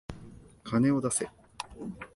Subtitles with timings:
[0.63, 1.29] 金を出せ。